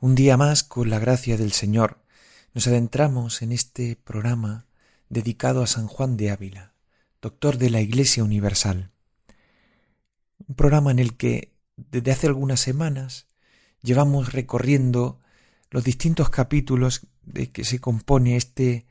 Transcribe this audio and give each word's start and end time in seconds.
Un 0.00 0.14
día 0.14 0.36
más, 0.36 0.62
con 0.62 0.90
la 0.90 1.00
gracia 1.00 1.36
del 1.36 1.50
Señor, 1.50 1.98
nos 2.54 2.68
adentramos 2.68 3.42
en 3.42 3.50
este 3.50 3.96
programa 3.96 4.66
dedicado 5.08 5.60
a 5.60 5.66
San 5.66 5.88
Juan 5.88 6.16
de 6.16 6.30
Ávila, 6.30 6.72
doctor 7.20 7.58
de 7.58 7.68
la 7.68 7.80
Iglesia 7.80 8.22
Universal. 8.22 8.92
Un 10.46 10.54
programa 10.54 10.92
en 10.92 11.00
el 11.00 11.16
que 11.16 11.52
desde 11.74 12.12
hace 12.12 12.28
algunas 12.28 12.60
semanas 12.60 13.26
llevamos 13.82 14.32
recorriendo 14.32 15.18
los 15.68 15.82
distintos 15.82 16.30
capítulos 16.30 17.08
de 17.22 17.50
que 17.50 17.64
se 17.64 17.80
compone 17.80 18.36
este, 18.36 18.86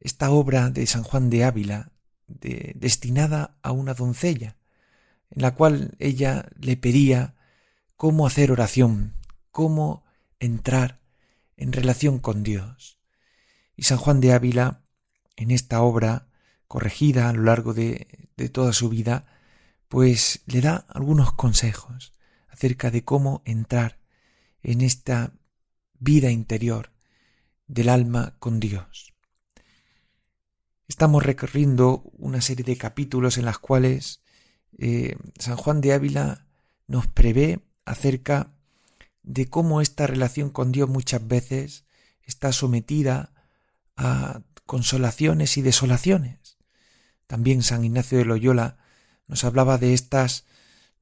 esta 0.00 0.32
obra 0.32 0.70
de 0.70 0.84
San 0.88 1.04
Juan 1.04 1.30
de 1.30 1.44
Ávila, 1.44 1.92
destinada 2.26 3.56
a 3.62 3.70
una 3.70 3.94
doncella, 3.94 4.56
en 5.30 5.42
la 5.42 5.54
cual 5.54 5.94
ella 6.00 6.48
le 6.58 6.76
pedía 6.76 7.36
cómo 7.94 8.26
hacer 8.26 8.50
oración, 8.50 9.14
cómo 9.52 10.09
entrar 10.40 11.00
en 11.56 11.72
relación 11.72 12.18
con 12.18 12.42
Dios. 12.42 12.98
Y 13.76 13.84
San 13.84 13.98
Juan 13.98 14.20
de 14.20 14.32
Ávila, 14.32 14.82
en 15.36 15.50
esta 15.50 15.82
obra 15.82 16.26
corregida 16.66 17.28
a 17.28 17.32
lo 17.32 17.42
largo 17.42 17.74
de, 17.74 18.28
toda 18.52 18.72
su 18.72 18.88
vida, 18.88 19.26
pues 19.88 20.42
le 20.46 20.62
da 20.62 20.86
algunos 20.88 21.32
consejos 21.32 22.14
acerca 22.48 22.90
de 22.90 23.04
cómo 23.04 23.42
entrar 23.44 23.98
en 24.62 24.80
esta 24.80 25.34
vida 25.98 26.30
interior 26.30 26.92
del 27.66 27.90
alma 27.90 28.34
con 28.38 28.60
Dios. 28.60 29.12
Estamos 30.88 31.22
recorriendo 31.22 32.02
una 32.18 32.40
serie 32.40 32.64
de 32.64 32.76
capítulos 32.76 33.36
en 33.36 33.44
las 33.44 33.58
cuales 33.58 34.22
eh, 34.78 35.16
San 35.38 35.56
Juan 35.56 35.80
de 35.80 35.92
Ávila 35.92 36.46
nos 36.86 37.06
prevé 37.06 37.60
acerca 37.84 38.54
de 39.22 39.48
cómo 39.48 39.80
esta 39.80 40.06
relación 40.06 40.50
con 40.50 40.72
Dios 40.72 40.88
muchas 40.88 41.26
veces 41.26 41.84
está 42.22 42.52
sometida 42.52 43.32
a 43.96 44.42
consolaciones 44.66 45.56
y 45.56 45.62
desolaciones. 45.62 46.58
También 47.26 47.62
San 47.62 47.84
Ignacio 47.84 48.18
de 48.18 48.24
Loyola 48.24 48.78
nos 49.26 49.44
hablaba 49.44 49.78
de 49.78 49.94
estas 49.94 50.44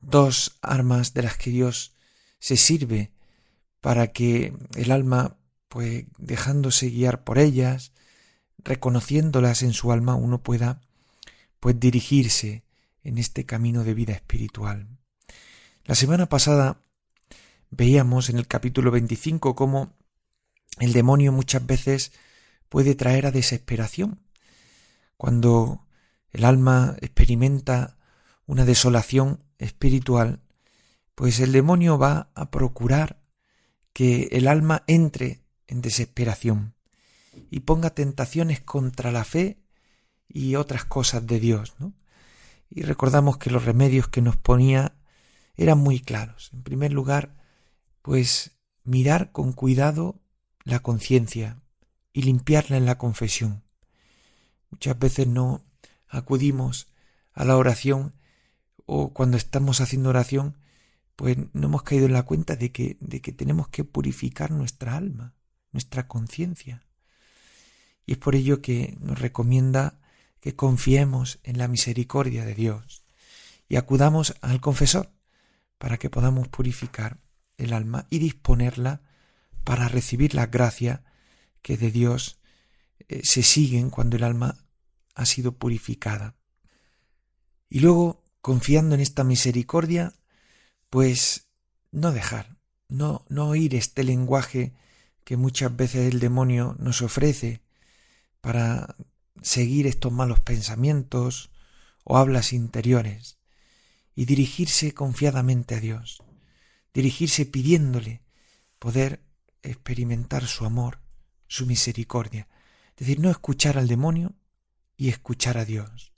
dos 0.00 0.58
armas 0.62 1.14
de 1.14 1.22
las 1.22 1.36
que 1.36 1.50
Dios 1.50 1.94
se 2.38 2.56
sirve 2.56 3.12
para 3.80 4.08
que 4.08 4.54
el 4.74 4.90
alma, 4.90 5.36
pues 5.68 6.04
dejándose 6.18 6.90
guiar 6.90 7.24
por 7.24 7.38
ellas, 7.38 7.92
reconociéndolas 8.58 9.62
en 9.62 9.72
su 9.72 9.92
alma, 9.92 10.14
uno 10.14 10.42
pueda 10.42 10.80
pues 11.60 11.78
dirigirse 11.78 12.64
en 13.02 13.18
este 13.18 13.46
camino 13.46 13.84
de 13.84 13.94
vida 13.94 14.12
espiritual. 14.12 14.88
La 15.84 15.94
semana 15.94 16.28
pasada 16.28 16.82
veíamos 17.70 18.28
en 18.30 18.38
el 18.38 18.46
capítulo 18.46 18.90
25 18.90 19.54
cómo 19.54 19.92
el 20.78 20.92
demonio 20.92 21.32
muchas 21.32 21.66
veces 21.66 22.12
puede 22.68 22.94
traer 22.94 23.26
a 23.26 23.30
desesperación. 23.30 24.20
Cuando 25.16 25.86
el 26.30 26.44
alma 26.44 26.96
experimenta 27.00 27.98
una 28.46 28.64
desolación 28.64 29.42
espiritual, 29.58 30.40
pues 31.14 31.40
el 31.40 31.52
demonio 31.52 31.98
va 31.98 32.30
a 32.34 32.50
procurar 32.50 33.20
que 33.92 34.28
el 34.32 34.46
alma 34.46 34.84
entre 34.86 35.42
en 35.66 35.82
desesperación 35.82 36.74
y 37.50 37.60
ponga 37.60 37.90
tentaciones 37.90 38.60
contra 38.60 39.10
la 39.10 39.24
fe 39.24 39.58
y 40.28 40.54
otras 40.54 40.84
cosas 40.84 41.26
de 41.26 41.40
Dios, 41.40 41.74
¿no? 41.78 41.94
y 42.70 42.82
recordamos 42.82 43.38
que 43.38 43.50
los 43.50 43.64
remedios 43.64 44.08
que 44.08 44.22
nos 44.22 44.36
ponía 44.36 44.94
eran 45.56 45.78
muy 45.78 46.00
claros. 46.00 46.50
En 46.52 46.62
primer 46.62 46.92
lugar, 46.92 47.37
pues 48.08 48.52
mirar 48.84 49.32
con 49.32 49.52
cuidado 49.52 50.18
la 50.64 50.78
conciencia 50.78 51.60
y 52.14 52.22
limpiarla 52.22 52.78
en 52.78 52.86
la 52.86 52.96
confesión. 52.96 53.64
Muchas 54.70 54.98
veces 54.98 55.26
no 55.26 55.62
acudimos 56.08 56.88
a 57.34 57.44
la 57.44 57.58
oración 57.58 58.14
o 58.86 59.12
cuando 59.12 59.36
estamos 59.36 59.82
haciendo 59.82 60.08
oración, 60.08 60.56
pues 61.16 61.36
no 61.52 61.66
hemos 61.66 61.82
caído 61.82 62.06
en 62.06 62.14
la 62.14 62.22
cuenta 62.22 62.56
de 62.56 62.72
que, 62.72 62.96
de 63.00 63.20
que 63.20 63.32
tenemos 63.32 63.68
que 63.68 63.84
purificar 63.84 64.52
nuestra 64.52 64.96
alma, 64.96 65.34
nuestra 65.72 66.08
conciencia. 66.08 66.86
Y 68.06 68.12
es 68.12 68.18
por 68.18 68.36
ello 68.36 68.62
que 68.62 68.96
nos 69.00 69.18
recomienda 69.18 70.00
que 70.40 70.56
confiemos 70.56 71.40
en 71.42 71.58
la 71.58 71.68
misericordia 71.68 72.46
de 72.46 72.54
Dios 72.54 73.04
y 73.68 73.76
acudamos 73.76 74.34
al 74.40 74.62
confesor 74.62 75.12
para 75.76 75.98
que 75.98 76.08
podamos 76.08 76.48
purificar 76.48 77.18
el 77.58 77.72
alma 77.72 78.06
y 78.08 78.18
disponerla 78.18 79.02
para 79.64 79.88
recibir 79.88 80.34
la 80.34 80.46
gracia 80.46 81.04
que 81.60 81.76
de 81.76 81.90
Dios 81.90 82.40
eh, 83.08 83.20
se 83.24 83.42
siguen 83.42 83.90
cuando 83.90 84.16
el 84.16 84.24
alma 84.24 84.64
ha 85.14 85.26
sido 85.26 85.58
purificada. 85.58 86.36
Y 87.68 87.80
luego, 87.80 88.24
confiando 88.40 88.94
en 88.94 89.02
esta 89.02 89.24
misericordia, 89.24 90.14
pues 90.88 91.48
no 91.90 92.12
dejar, 92.12 92.56
no, 92.88 93.24
no 93.28 93.48
oír 93.48 93.74
este 93.74 94.04
lenguaje 94.04 94.74
que 95.24 95.36
muchas 95.36 95.76
veces 95.76 96.10
el 96.10 96.20
demonio 96.20 96.76
nos 96.78 97.02
ofrece 97.02 97.62
para 98.40 98.96
seguir 99.42 99.86
estos 99.86 100.12
malos 100.12 100.40
pensamientos 100.40 101.50
o 102.04 102.16
hablas 102.16 102.52
interiores 102.52 103.38
y 104.14 104.24
dirigirse 104.24 104.94
confiadamente 104.94 105.74
a 105.74 105.80
Dios, 105.80 106.22
dirigirse 106.92 107.46
pidiéndole 107.46 108.22
poder 108.78 109.22
experimentar 109.62 110.46
su 110.46 110.64
amor, 110.64 111.00
su 111.46 111.66
misericordia, 111.66 112.48
es 112.90 113.06
decir, 113.06 113.20
no 113.20 113.30
escuchar 113.30 113.78
al 113.78 113.88
demonio 113.88 114.34
y 114.96 115.08
escuchar 115.08 115.58
a 115.58 115.64
Dios. 115.64 116.12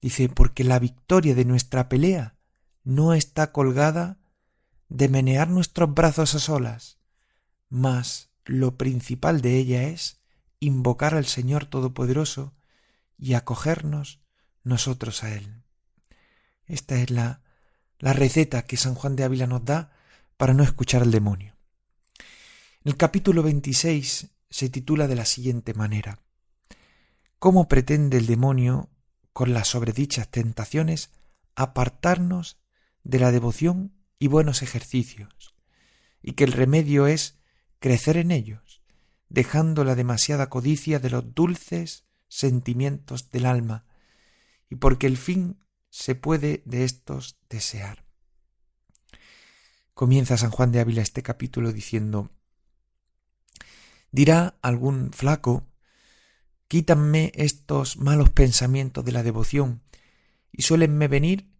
Dice, 0.00 0.28
porque 0.28 0.64
la 0.64 0.78
victoria 0.78 1.34
de 1.34 1.44
nuestra 1.44 1.88
pelea 1.88 2.36
no 2.84 3.12
está 3.12 3.52
colgada 3.52 4.18
de 4.88 5.08
menear 5.08 5.48
nuestros 5.48 5.92
brazos 5.92 6.34
a 6.34 6.38
solas, 6.38 6.98
mas 7.68 8.30
lo 8.44 8.76
principal 8.76 9.40
de 9.40 9.56
ella 9.56 9.84
es 9.84 10.20
invocar 10.58 11.14
al 11.14 11.26
Señor 11.26 11.66
Todopoderoso 11.66 12.54
y 13.18 13.34
acogernos 13.34 14.20
nosotros 14.62 15.22
a 15.22 15.34
Él. 15.34 15.62
Esta 16.66 16.96
es 16.96 17.10
la, 17.10 17.42
la 18.00 18.12
receta 18.12 18.62
que 18.62 18.76
San 18.76 18.94
Juan 18.94 19.14
de 19.14 19.24
Ávila 19.24 19.46
nos 19.46 19.64
da 19.64 19.92
para 20.36 20.54
no 20.54 20.64
escuchar 20.64 21.02
al 21.02 21.12
demonio. 21.12 21.56
El 22.82 22.96
capítulo 22.96 23.42
26 23.42 24.30
se 24.50 24.68
titula 24.70 25.06
de 25.06 25.14
la 25.14 25.24
siguiente 25.24 25.74
manera 25.74 26.18
¿Cómo 27.38 27.68
pretende 27.68 28.18
el 28.18 28.26
demonio, 28.26 28.90
con 29.32 29.54
las 29.54 29.68
sobredichas 29.68 30.28
tentaciones, 30.28 31.10
apartarnos 31.54 32.58
de 33.04 33.18
la 33.20 33.30
devoción 33.30 33.94
y 34.18 34.26
buenos 34.26 34.62
ejercicios? 34.62 35.54
Y 36.22 36.32
que 36.32 36.44
el 36.44 36.52
remedio 36.52 37.06
es 37.06 37.38
crecer 37.78 38.16
en 38.16 38.32
ellos 38.32 38.80
dejando 39.30 39.84
la 39.84 39.94
demasiada 39.94 40.50
codicia 40.50 40.98
de 40.98 41.08
los 41.08 41.34
dulces 41.34 42.04
sentimientos 42.28 43.30
del 43.30 43.46
alma, 43.46 43.86
y 44.68 44.74
porque 44.74 45.06
el 45.06 45.16
fin 45.16 45.59
se 45.90 46.14
puede 46.14 46.62
de 46.64 46.84
éstos 46.84 47.38
desear. 47.48 48.04
Comienza 49.94 50.38
San 50.38 50.50
Juan 50.50 50.72
de 50.72 50.80
Ávila 50.80 51.02
este 51.02 51.22
capítulo 51.22 51.72
diciendo 51.72 52.30
Dirá 54.10 54.58
algún 54.62 55.12
flaco 55.12 55.66
Quítanme 56.70 57.32
estos 57.34 57.96
malos 57.96 58.30
pensamientos 58.30 59.04
de 59.04 59.10
la 59.10 59.24
devoción, 59.24 59.82
y 60.52 60.62
suélenme 60.62 61.08
venir 61.08 61.50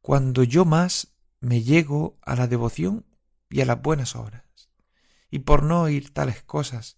cuando 0.00 0.42
yo 0.42 0.64
más 0.64 1.08
me 1.40 1.62
llego 1.62 2.16
a 2.22 2.34
la 2.34 2.46
devoción 2.46 3.04
y 3.50 3.60
a 3.60 3.66
las 3.66 3.82
buenas 3.82 4.16
obras. 4.16 4.44
Y 5.30 5.40
por 5.40 5.64
no 5.64 5.82
oír 5.82 6.14
tales 6.14 6.42
cosas, 6.42 6.96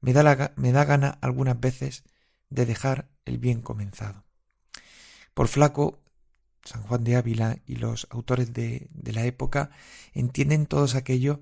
me 0.00 0.12
da, 0.12 0.52
me 0.56 0.72
da 0.72 0.84
gana 0.84 1.16
algunas 1.20 1.60
veces 1.60 2.02
de 2.50 2.66
dejar 2.66 3.08
el 3.24 3.38
bien 3.38 3.62
comenzado. 3.62 4.24
Por 5.32 5.46
flaco, 5.46 6.02
San 6.66 6.82
Juan 6.82 7.04
de 7.04 7.16
Ávila 7.16 7.58
y 7.66 7.76
los 7.76 8.06
autores 8.10 8.52
de, 8.52 8.90
la 9.04 9.24
época 9.24 9.70
entienden 10.12 10.66
todos 10.66 10.94
aquello, 10.94 11.40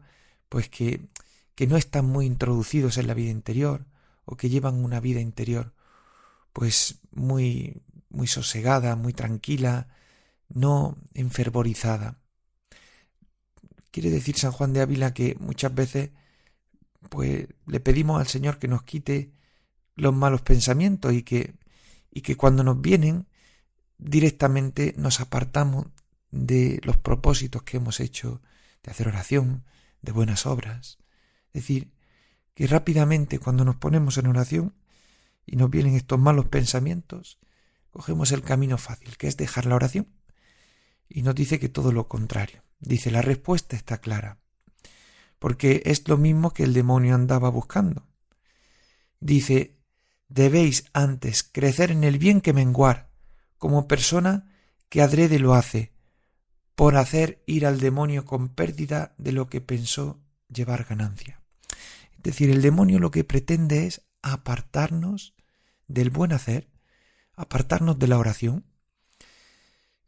pues 0.48 0.68
que, 0.68 1.08
que 1.54 1.66
no 1.66 1.76
están 1.76 2.04
muy 2.04 2.26
introducidos 2.26 2.98
en 2.98 3.06
la 3.06 3.14
vida 3.14 3.30
interior 3.30 3.86
o 4.26 4.36
que 4.36 4.50
llevan 4.50 4.84
una 4.84 5.00
vida 5.00 5.20
interior 5.20 5.72
pues 6.52 7.00
muy 7.10 7.82
muy 8.10 8.28
sosegada, 8.28 8.94
muy 8.94 9.12
tranquila, 9.12 9.88
no 10.48 10.96
enfervorizada. 11.14 12.20
Quiere 13.90 14.10
decir 14.10 14.38
San 14.38 14.52
Juan 14.52 14.72
de 14.72 14.82
Ávila 14.82 15.12
que 15.12 15.36
muchas 15.40 15.74
veces 15.74 16.10
pues 17.10 17.48
le 17.66 17.80
pedimos 17.80 18.20
al 18.20 18.28
Señor 18.28 18.58
que 18.58 18.68
nos 18.68 18.84
quite 18.84 19.32
los 19.96 20.14
malos 20.14 20.42
pensamientos 20.42 21.12
y 21.12 21.22
que 21.22 21.54
y 22.10 22.20
que 22.20 22.36
cuando 22.36 22.62
nos 22.62 22.80
vienen 22.80 23.26
directamente 23.98 24.94
nos 24.96 25.20
apartamos 25.20 25.86
de 26.30 26.80
los 26.82 26.96
propósitos 26.96 27.62
que 27.62 27.76
hemos 27.76 28.00
hecho 28.00 28.42
de 28.82 28.90
hacer 28.90 29.08
oración, 29.08 29.64
de 30.02 30.12
buenas 30.12 30.46
obras. 30.46 30.98
Es 31.52 31.62
decir, 31.62 31.92
que 32.54 32.66
rápidamente 32.66 33.38
cuando 33.38 33.64
nos 33.64 33.76
ponemos 33.76 34.18
en 34.18 34.26
oración 34.26 34.74
y 35.46 35.56
nos 35.56 35.70
vienen 35.70 35.94
estos 35.94 36.18
malos 36.18 36.46
pensamientos, 36.46 37.38
cogemos 37.90 38.32
el 38.32 38.42
camino 38.42 38.78
fácil, 38.78 39.16
que 39.16 39.28
es 39.28 39.36
dejar 39.36 39.66
la 39.66 39.76
oración. 39.76 40.08
Y 41.08 41.22
nos 41.22 41.34
dice 41.34 41.58
que 41.58 41.68
todo 41.68 41.92
lo 41.92 42.08
contrario. 42.08 42.62
Dice, 42.80 43.10
la 43.10 43.22
respuesta 43.22 43.76
está 43.76 43.98
clara, 43.98 44.38
porque 45.38 45.82
es 45.86 46.06
lo 46.08 46.18
mismo 46.18 46.52
que 46.52 46.64
el 46.64 46.74
demonio 46.74 47.14
andaba 47.14 47.48
buscando. 47.48 48.08
Dice, 49.20 49.78
debéis 50.28 50.84
antes 50.92 51.42
crecer 51.42 51.90
en 51.90 52.04
el 52.04 52.18
bien 52.18 52.40
que 52.40 52.52
menguar, 52.52 53.10
como 53.58 53.88
persona 53.88 54.52
que 54.88 55.02
adrede 55.02 55.38
lo 55.38 55.54
hace, 55.54 55.92
por 56.74 56.96
hacer 56.96 57.42
ir 57.46 57.66
al 57.66 57.80
demonio 57.80 58.24
con 58.24 58.48
pérdida 58.48 59.14
de 59.18 59.32
lo 59.32 59.48
que 59.48 59.60
pensó 59.60 60.20
llevar 60.48 60.84
ganancia. 60.84 61.40
Es 62.16 62.22
decir, 62.22 62.50
el 62.50 62.62
demonio 62.62 62.98
lo 62.98 63.10
que 63.10 63.24
pretende 63.24 63.86
es 63.86 64.02
apartarnos 64.22 65.34
del 65.86 66.10
buen 66.10 66.32
hacer, 66.32 66.70
apartarnos 67.34 67.98
de 67.98 68.08
la 68.08 68.18
oración, 68.18 68.64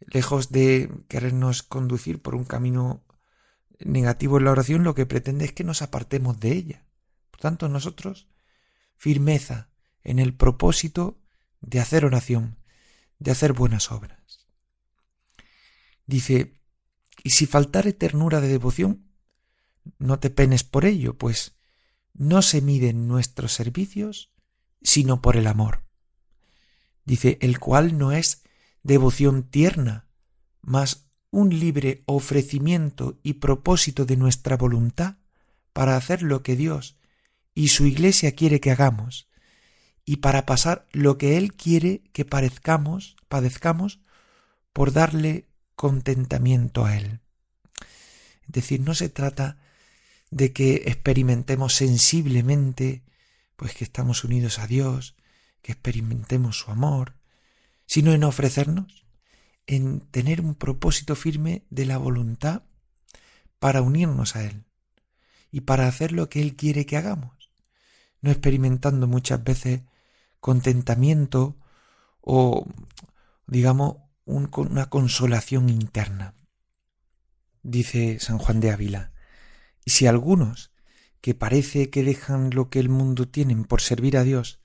lejos 0.01 0.51
de 0.51 0.91
querernos 1.09 1.63
conducir 1.63 2.21
por 2.23 2.35
un 2.35 2.45
camino 2.45 3.05
negativo 3.79 4.39
en 4.39 4.45
la 4.45 4.53
oración, 4.53 4.85
lo 4.85 4.95
que 4.95 5.07
pretende 5.07 5.45
es 5.45 5.53
que 5.53 5.65
nos 5.65 5.83
apartemos 5.83 6.41
de 6.41 6.53
ella. 6.53 6.85
Por 7.31 7.41
tanto, 7.41 7.69
nosotros, 7.69 8.29
firmeza 8.97 9.69
en 10.03 10.19
el 10.19 10.35
propósito 10.35 11.19
de 11.61 11.81
hacer 11.81 12.05
oración, 12.05 12.57
de 13.19 13.31
hacer 13.31 13.53
buenas 13.53 13.91
obras. 13.91 14.47
Dice, 16.07 16.61
y 17.23 17.31
si 17.31 17.47
faltare 17.47 17.93
ternura 17.93 18.41
de 18.41 18.49
devoción, 18.49 19.11
no 19.99 20.19
te 20.19 20.31
penes 20.31 20.65
por 20.65 20.85
ello, 20.85 21.17
pues 21.17 21.57
no 22.15 22.43
se 22.43 22.61
miden 22.61 23.09
nuestros 23.09 23.53
servicios, 23.53 24.33
sino 24.83 25.21
por 25.21 25.37
el 25.37 25.47
amor. 25.47 25.85
Dice, 27.05 27.39
el 27.41 27.59
cual 27.59 27.99
no 27.99 28.13
es 28.13 28.43
devoción 28.83 29.45
tierna, 29.45 30.09
mas 30.61 31.09
un 31.31 31.59
libre 31.59 32.03
ofrecimiento 32.07 33.19
y 33.23 33.35
propósito 33.35 34.07
de 34.07 34.17
nuestra 34.17 34.57
voluntad 34.57 35.19
para 35.73 35.97
hacer 35.97 36.23
lo 36.23 36.43
que 36.43 36.57
Dios 36.57 36.97
y 37.55 37.69
su 37.69 37.87
Iglesia 37.87 38.33
quiere 38.33 38.61
que 38.61 38.71
hagamos, 38.71 39.26
y 40.09 40.19
para 40.19 40.47
pasar 40.47 40.87
lo 40.93 41.19
que 41.19 41.37
Él 41.37 41.53
quiere 41.53 42.01
que 42.13 42.25
parezcamos, 42.25 43.17
padezcamos, 43.29 43.99
por 44.73 44.93
darle 44.93 45.49
contentamiento 45.75 46.87
a 46.87 46.97
Él. 46.97 47.21
Es 48.43 48.53
decir, 48.53 48.81
no 48.81 48.95
se 48.95 49.09
trata 49.09 49.59
de 50.31 50.53
que 50.53 50.85
experimentemos 50.87 51.75
sensiblemente, 51.75 53.03
pues 53.57 53.75
que 53.75 53.83
estamos 53.83 54.23
unidos 54.23 54.61
a 54.61 54.69
Dios, 54.69 55.17
que 55.61 55.73
experimentemos 55.73 56.61
su 56.61 56.71
amor, 56.71 57.15
sino 57.87 58.13
en 58.13 58.23
ofrecernos, 58.23 59.07
en 59.67 60.01
tener 60.01 60.41
un 60.41 60.55
propósito 60.55 61.17
firme 61.17 61.65
de 61.71 61.85
la 61.85 61.99
voluntad 61.99 62.63
para 63.59 63.83
unirnos 63.83 64.37
a 64.37 64.45
Él 64.45 64.65
y 65.51 65.63
para 65.63 65.89
hacer 65.89 66.13
lo 66.13 66.29
que 66.29 66.43
Él 66.43 66.55
quiere 66.55 66.87
que 66.87 66.97
hagamos, 66.97 67.51
no 68.21 68.31
experimentando 68.31 69.09
muchas 69.09 69.43
veces 69.43 69.81
contentamiento 70.47 71.57
o, 72.21 72.69
digamos, 73.49 73.97
una 74.25 74.89
consolación 74.89 75.69
interna. 75.69 76.37
Dice 77.65 78.21
San 78.21 78.39
Juan 78.39 78.61
de 78.61 78.71
Ávila, 78.71 79.11
y 79.85 79.91
si 79.91 80.07
algunos, 80.07 80.71
que 81.21 81.35
parece 81.35 81.91
que 81.91 82.05
dejan 82.05 82.51
lo 82.51 82.71
que 82.71 82.79
el 82.79 82.89
mundo 82.89 83.27
tienen 83.27 83.65
por 83.65 83.81
servir 83.81 84.17
a 84.17 84.23
Dios, 84.23 84.61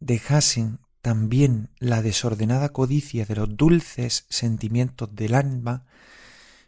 dejasen 0.00 0.80
también 1.02 1.68
la 1.78 2.00
desordenada 2.00 2.70
codicia 2.70 3.26
de 3.26 3.36
los 3.36 3.54
dulces 3.54 4.24
sentimientos 4.30 5.14
del 5.14 5.34
alma, 5.34 5.84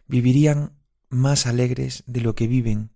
vivirían 0.07 0.75
más 1.09 1.47
alegres 1.47 2.05
de 2.07 2.21
lo 2.21 2.35
que 2.35 2.47
viven, 2.47 2.91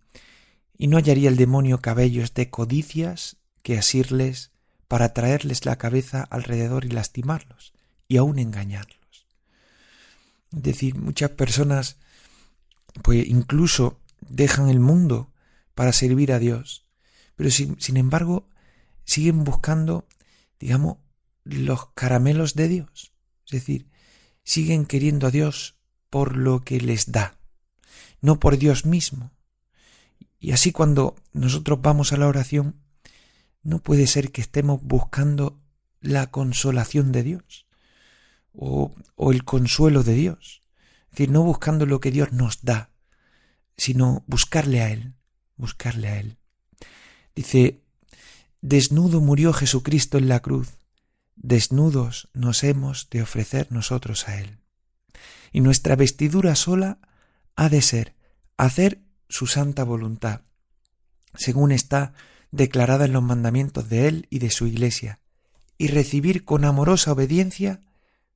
y 0.77 0.89
no 0.89 0.99
hallaría 0.99 1.31
el 1.31 1.37
demonio 1.37 1.81
cabellos 1.81 2.35
de 2.35 2.51
codicias 2.51 3.39
que 3.63 3.79
asirles 3.79 4.54
para 4.89 5.13
traerles 5.13 5.65
la 5.65 5.77
cabeza 5.77 6.23
alrededor 6.23 6.85
y 6.85 6.89
lastimarlos, 6.89 7.73
y 8.09 8.17
aun 8.17 8.39
engañarlos. 8.39 9.27
Es 10.55 10.63
decir, 10.63 10.97
muchas 10.97 11.31
personas, 11.31 11.97
pues 13.03 13.27
incluso 13.27 14.01
dejan 14.21 14.69
el 14.69 14.81
mundo 14.81 15.33
para 15.75 15.93
servir 15.93 16.33
a 16.33 16.39
Dios, 16.39 16.87
pero 17.37 17.51
sin, 17.51 17.81
sin 17.81 17.97
embargo 17.97 18.49
siguen 19.05 19.45
buscando, 19.45 20.07
digamos, 20.59 20.99
los 21.45 21.87
caramelos 21.95 22.55
de 22.55 22.69
Dios. 22.69 23.13
Es 23.47 23.53
decir, 23.53 23.89
siguen 24.45 24.87
queriendo 24.87 25.27
a 25.27 25.31
Dios 25.31 25.77
por 26.11 26.37
lo 26.37 26.61
que 26.65 26.81
les 26.81 27.13
da, 27.13 27.39
no 28.21 28.39
por 28.39 28.57
Dios 28.57 28.87
mismo. 28.87 29.33
Y 30.39 30.53
así 30.53 30.73
cuando 30.73 31.17
nosotros 31.32 31.81
vamos 31.82 32.13
a 32.13 32.17
la 32.17 32.29
oración, 32.29 32.83
no 33.65 33.81
puede 33.81 34.06
ser 34.06 34.31
que 34.31 34.43
estemos 34.43 34.81
buscando 34.83 35.61
la 36.01 36.31
consolación 36.31 37.13
de 37.13 37.23
Dios 37.23 37.67
o, 38.53 38.94
el 39.33 39.44
consuelo 39.44 40.03
de 40.03 40.15
Dios. 40.15 40.63
Es 41.06 41.11
decir, 41.13 41.31
no 41.31 41.43
buscando 41.43 41.87
lo 41.87 42.01
que 42.01 42.11
Dios 42.11 42.33
nos 42.33 42.63
da, 42.63 42.91
sino 43.77 44.23
buscarle 44.27 44.83
a 44.83 44.91
Él, 44.91 45.15
buscarle 45.56 46.09
a 46.09 46.21
Él. 46.21 46.37
Dice, 47.35 47.83
desnudo 48.61 49.21
murió 49.21 49.53
Jesucristo 49.53 50.19
en 50.19 50.29
la 50.29 50.41
cruz, 50.41 50.75
desnudos 51.37 52.29
nos 52.35 52.63
hemos 52.65 53.09
de 53.11 53.23
ofrecer 53.23 53.73
nosotros 53.73 54.29
a 54.29 54.41
Él. 54.41 54.59
Y 55.53 55.61
nuestra 55.61 55.97
vestidura 55.97 56.55
sola 56.55 56.99
ha 57.56 57.69
de 57.69 57.81
ser 57.83 58.15
hacer 58.56 59.01
su 59.29 59.47
santa 59.47 59.85
voluntad, 59.85 60.43
según 61.35 61.73
está 61.73 62.13
declarada 62.55 63.05
en 63.05 63.13
los 63.13 63.23
mandamientos 63.23 63.89
de 63.89 64.06
Él 64.06 64.27
y 64.31 64.39
de 64.39 64.51
su 64.51 64.67
Iglesia, 64.67 65.20
y 65.77 65.89
recibir 65.89 66.44
con 66.44 66.65
amorosa 66.65 67.13
obediencia 67.13 67.81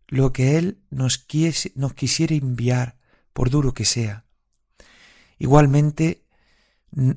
lo 0.08 0.32
que 0.32 0.58
Él 0.58 0.82
nos, 0.90 1.24
nos 1.74 1.94
quisiera 1.94 2.34
enviar, 2.34 2.98
por 3.32 3.50
duro 3.50 3.74
que 3.74 3.84
sea. 3.84 4.24
Igualmente, 5.38 6.24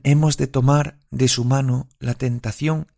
hemos 0.03 0.37
de 0.37 0.45
tomar 0.45 0.99
de 1.09 1.27
su 1.27 1.43
mano 1.43 1.89
la 1.99 2.13
tentación 2.13 2.91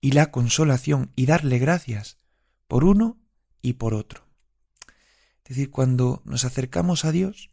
y 0.00 0.12
la 0.12 0.32
consolación 0.32 1.12
y 1.14 1.26
darle 1.26 1.58
gracias 1.60 2.18
por 2.66 2.82
uno 2.82 3.20
y 3.62 3.74
por 3.74 3.94
otro. 3.94 4.26
Es 5.44 5.50
decir, 5.50 5.70
cuando 5.70 6.22
nos 6.24 6.44
acercamos 6.44 7.04
a 7.04 7.12
Dios, 7.12 7.50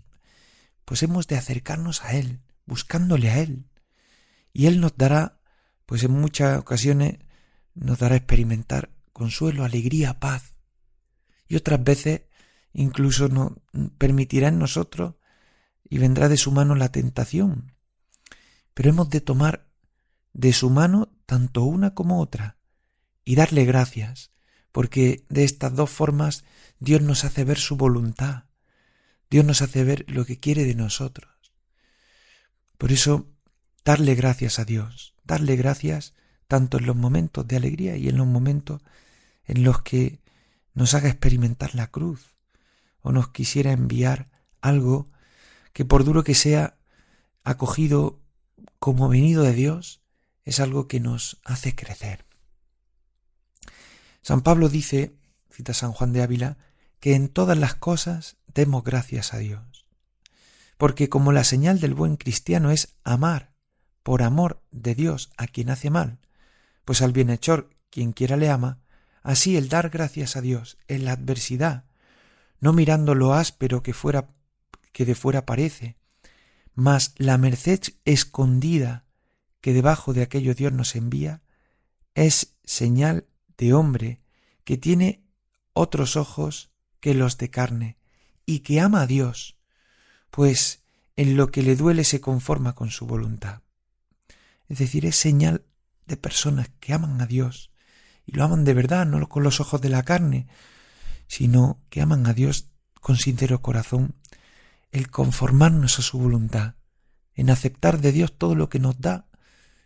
pues 0.85 1.03
hemos 1.03 1.27
de 1.27 1.37
acercarnos 1.37 2.03
a 2.03 2.15
Él, 2.15 2.39
buscándole 2.65 3.29
a 3.29 3.39
Él. 3.39 3.67
Y 4.51 4.65
Él 4.65 4.81
nos 4.81 4.97
dará 4.97 5.40
pues 5.91 6.05
en 6.05 6.11
muchas 6.13 6.57
ocasiones 6.57 7.17
nos 7.73 7.99
dará 7.99 8.15
experimentar 8.15 8.91
consuelo, 9.11 9.65
alegría, 9.65 10.21
paz. 10.21 10.55
Y 11.49 11.57
otras 11.57 11.83
veces 11.83 12.21
incluso 12.71 13.27
nos 13.27 13.51
permitirá 13.97 14.47
en 14.47 14.57
nosotros 14.57 15.15
y 15.83 15.97
vendrá 15.97 16.29
de 16.29 16.37
su 16.37 16.53
mano 16.53 16.75
la 16.75 16.93
tentación. 16.93 17.75
Pero 18.73 18.91
hemos 18.91 19.09
de 19.09 19.19
tomar 19.19 19.67
de 20.31 20.53
su 20.53 20.69
mano 20.69 21.11
tanto 21.25 21.63
una 21.63 21.93
como 21.93 22.21
otra 22.21 22.57
y 23.25 23.35
darle 23.35 23.65
gracias, 23.65 24.31
porque 24.71 25.25
de 25.27 25.43
estas 25.43 25.75
dos 25.75 25.89
formas 25.89 26.45
Dios 26.79 27.01
nos 27.01 27.25
hace 27.25 27.43
ver 27.43 27.57
su 27.57 27.75
voluntad, 27.75 28.45
Dios 29.29 29.43
nos 29.43 29.61
hace 29.61 29.83
ver 29.83 30.05
lo 30.07 30.23
que 30.23 30.39
quiere 30.39 30.63
de 30.63 30.75
nosotros. 30.75 31.35
Por 32.77 32.93
eso, 32.93 33.30
darle 33.83 34.15
gracias 34.15 34.59
a 34.59 34.65
Dios 34.65 35.11
darle 35.23 35.55
gracias 35.55 36.13
tanto 36.47 36.77
en 36.77 36.85
los 36.85 36.95
momentos 36.95 37.47
de 37.47 37.55
alegría 37.55 37.95
y 37.95 38.09
en 38.09 38.17
los 38.17 38.27
momentos 38.27 38.81
en 39.45 39.63
los 39.63 39.81
que 39.81 40.19
nos 40.73 40.93
haga 40.93 41.07
experimentar 41.07 41.75
la 41.75 41.87
cruz 41.87 42.35
o 43.01 43.11
nos 43.11 43.29
quisiera 43.29 43.71
enviar 43.71 44.29
algo 44.59 45.09
que 45.71 45.85
por 45.85 46.03
duro 46.03 46.23
que 46.23 46.35
sea 46.35 46.77
acogido 47.43 48.19
como 48.77 49.07
venido 49.07 49.43
de 49.43 49.53
Dios, 49.53 50.01
es 50.43 50.59
algo 50.59 50.87
que 50.87 50.99
nos 50.99 51.39
hace 51.45 51.75
crecer. 51.75 52.25
San 54.21 54.41
Pablo 54.41 54.69
dice, 54.69 55.15
cita 55.49 55.73
San 55.73 55.93
Juan 55.93 56.13
de 56.13 56.23
Ávila, 56.23 56.57
que 56.99 57.15
en 57.15 57.29
todas 57.29 57.57
las 57.57 57.75
cosas 57.75 58.37
demos 58.53 58.83
gracias 58.83 59.33
a 59.33 59.37
Dios. 59.37 59.85
Porque 60.77 61.09
como 61.09 61.31
la 61.31 61.43
señal 61.43 61.79
del 61.79 61.93
buen 61.93 62.17
cristiano 62.17 62.71
es 62.71 62.95
amar 63.03 63.50
por 64.03 64.23
amor 64.23 64.61
de 64.71 64.95
Dios 64.95 65.31
a 65.37 65.47
quien 65.47 65.69
hace 65.69 65.89
mal, 65.89 66.19
pues 66.85 67.01
al 67.01 67.13
bienhechor 67.13 67.69
quien 67.89 68.13
quiera 68.13 68.37
le 68.37 68.49
ama, 68.49 68.79
así 69.23 69.57
el 69.57 69.69
dar 69.69 69.89
gracias 69.89 70.35
a 70.35 70.41
Dios 70.41 70.77
en 70.87 71.05
la 71.05 71.13
adversidad, 71.13 71.85
no 72.59 72.73
mirando 72.73 73.15
lo 73.15 73.33
áspero 73.33 73.83
que 73.83 73.93
fuera 73.93 74.29
que 74.91 75.05
de 75.05 75.15
fuera 75.15 75.45
parece, 75.45 75.95
mas 76.73 77.13
la 77.17 77.37
merced 77.37 77.81
escondida 78.05 79.05
que 79.61 79.73
debajo 79.73 80.13
de 80.13 80.21
aquello 80.23 80.53
Dios 80.53 80.73
nos 80.73 80.95
envía, 80.95 81.41
es 82.15 82.55
señal 82.63 83.27
de 83.57 83.73
hombre 83.73 84.21
que 84.63 84.77
tiene 84.77 85.23
otros 85.73 86.15
ojos 86.15 86.71
que 86.99 87.13
los 87.13 87.37
de 87.37 87.49
carne 87.49 87.97
y 88.45 88.59
que 88.59 88.79
ama 88.79 89.01
a 89.01 89.07
Dios, 89.07 89.57
pues 90.29 90.83
en 91.15 91.37
lo 91.37 91.51
que 91.51 91.63
le 91.63 91.75
duele 91.75 92.03
se 92.03 92.21
conforma 92.21 92.73
con 92.73 92.89
su 92.89 93.05
voluntad. 93.05 93.61
Es 94.71 94.77
decir, 94.77 95.05
es 95.05 95.17
señal 95.17 95.65
de 96.05 96.15
personas 96.15 96.69
que 96.79 96.93
aman 96.93 97.19
a 97.19 97.25
Dios 97.25 97.73
y 98.25 98.31
lo 98.31 98.45
aman 98.45 98.63
de 98.63 98.73
verdad, 98.73 99.05
no 99.05 99.27
con 99.27 99.43
los 99.43 99.59
ojos 99.59 99.81
de 99.81 99.89
la 99.89 100.03
carne, 100.03 100.47
sino 101.27 101.83
que 101.89 102.01
aman 102.01 102.25
a 102.25 102.33
Dios 102.33 102.69
con 103.01 103.17
sincero 103.17 103.61
corazón, 103.61 104.15
el 104.93 105.11
conformarnos 105.11 105.99
a 105.99 106.01
su 106.01 106.19
voluntad, 106.19 106.75
en 107.33 107.49
aceptar 107.49 107.99
de 107.99 108.13
Dios 108.13 108.37
todo 108.37 108.55
lo 108.55 108.69
que 108.69 108.79
nos 108.79 109.01
da, 109.01 109.27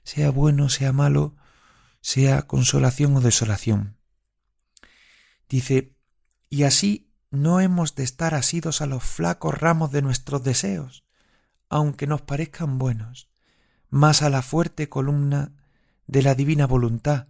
sea 0.04 0.30
bueno, 0.30 0.70
sea 0.70 0.94
malo, 0.94 1.36
sea 2.00 2.44
consolación 2.44 3.16
o 3.16 3.22
desolación. 3.22 3.98
Dice, 5.50 5.96
y 6.48 6.62
así 6.62 7.12
no 7.32 7.60
hemos 7.60 7.96
de 7.96 8.04
estar 8.04 8.36
asidos 8.36 8.82
a 8.82 8.86
los 8.86 9.04
flacos 9.04 9.60
ramos 9.60 9.92
de 9.92 10.04
nuestros 10.04 10.44
deseos, 10.44 11.06
aunque 11.70 12.06
nos 12.06 12.22
parezcan 12.22 12.78
buenos, 12.78 13.32
más 13.90 14.22
a 14.22 14.30
la 14.30 14.42
fuerte 14.42 14.90
columna 14.90 15.54
de 16.08 16.22
la 16.22 16.36
divina 16.36 16.68
voluntad, 16.68 17.28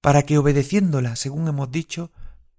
para 0.00 0.22
que 0.22 0.38
obedeciéndola, 0.38 1.16
según 1.16 1.48
hemos 1.48 1.70
dicho, 1.70 2.10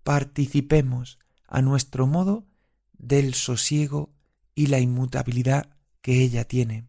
participemos 0.04 1.20
a 1.48 1.62
nuestro 1.62 2.08
modo 2.08 2.46
del 2.94 3.34
sosiego 3.34 4.14
y 4.56 4.68
la 4.68 4.80
inmutabilidad 4.80 5.76
que 6.02 6.22
ella 6.22 6.46
tiene. 6.46 6.88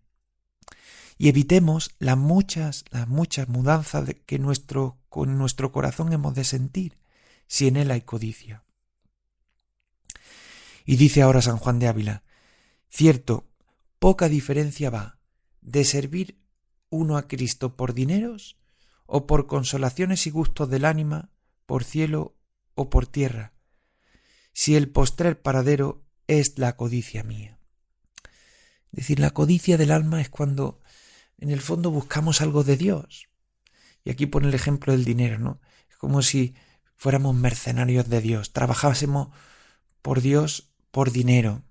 Y 1.19 1.29
evitemos 1.29 1.95
las 1.99 2.19
muchas, 2.19 2.85
las 2.91 3.09
muchas 3.09 3.49
mudanzas 3.49 4.15
que 4.27 4.39
nuestro, 4.39 4.99
con 5.09 5.39
nuestro 5.39 5.73
corazón 5.73 6.13
hemos 6.13 6.35
de 6.35 6.45
sentir, 6.45 6.99
si 7.47 7.69
en 7.69 7.77
él 7.77 7.91
hay 7.91 8.03
codicia. 8.03 8.65
Y 10.85 10.97
dice 10.97 11.23
ahora 11.23 11.43
San 11.43 11.59
Juan 11.59 11.79
de 11.79 11.89
Ávila, 11.89 12.23
cierto, 12.89 13.47
poca 13.99 14.29
diferencia 14.29 14.91
va 14.91 15.22
de 15.62 15.85
servir 15.85 16.38
uno 16.90 17.16
a 17.16 17.26
Cristo 17.26 17.76
por 17.76 17.95
dineros 17.95 18.59
o 19.07 19.26
por 19.26 19.47
consolaciones 19.47 20.26
y 20.26 20.31
gustos 20.31 20.69
del 20.69 20.85
ánima, 20.85 21.31
por 21.66 21.85
cielo 21.85 22.37
o 22.75 22.90
por 22.90 23.07
tierra, 23.07 23.54
si 24.52 24.76
el 24.76 24.90
postrer 24.90 25.40
paradero 25.40 26.04
es 26.26 26.59
la 26.59 26.76
codicia 26.76 27.23
mía. 27.23 27.59
Es 28.92 28.99
decir, 28.99 29.21
la 29.21 29.31
codicia 29.31 29.78
del 29.78 29.90
alma 29.90 30.21
es 30.21 30.28
cuando 30.28 30.81
en 31.38 31.50
el 31.50 31.61
fondo 31.61 31.90
buscamos 31.90 32.42
algo 32.42 32.62
de 32.62 32.76
Dios. 32.76 33.28
Y 34.04 34.11
aquí 34.11 34.26
pone 34.26 34.49
el 34.49 34.54
ejemplo 34.54 34.92
del 34.92 35.04
dinero, 35.04 35.38
¿no? 35.38 35.61
Es 35.90 35.97
como 35.97 36.23
si 36.23 36.54
fuéramos 36.97 37.35
mercenarios 37.35 38.09
de 38.09 38.21
Dios, 38.21 38.52
trabajásemos 38.52 39.28
por 40.02 40.21
Dios 40.21 40.73
por 40.90 41.11
dinero, 41.11 41.62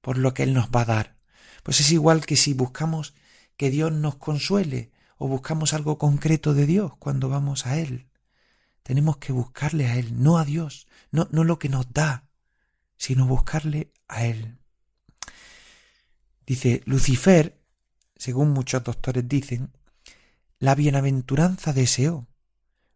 por 0.00 0.18
lo 0.18 0.34
que 0.34 0.44
Él 0.44 0.54
nos 0.54 0.70
va 0.70 0.82
a 0.82 0.86
dar. 0.86 1.16
Pues 1.62 1.80
es 1.80 1.90
igual 1.90 2.24
que 2.24 2.36
si 2.36 2.54
buscamos 2.54 3.14
que 3.56 3.70
Dios 3.70 3.92
nos 3.92 4.16
consuele 4.16 4.92
o 5.18 5.28
buscamos 5.28 5.72
algo 5.72 5.98
concreto 5.98 6.54
de 6.54 6.66
Dios 6.66 6.96
cuando 6.98 7.28
vamos 7.28 7.66
a 7.66 7.78
Él. 7.78 8.08
Tenemos 8.82 9.18
que 9.18 9.32
buscarle 9.32 9.86
a 9.86 9.96
Él, 9.96 10.22
no 10.22 10.38
a 10.38 10.44
Dios, 10.44 10.88
no, 11.10 11.28
no 11.30 11.44
lo 11.44 11.58
que 11.58 11.68
nos 11.68 11.92
da, 11.92 12.28
sino 12.96 13.26
buscarle 13.26 13.92
a 14.08 14.24
Él. 14.24 14.58
Dice, 16.46 16.82
Lucifer, 16.84 17.60
según 18.16 18.50
muchos 18.50 18.82
doctores 18.82 19.28
dicen, 19.28 19.72
la 20.58 20.74
bienaventuranza 20.74 21.72
deseó, 21.72 22.28